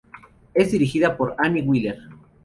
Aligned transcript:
Es 0.55 0.71
dirigida 0.71 1.15
por 1.15 1.35
Anne 1.37 1.61
Wheeler. 1.61 1.99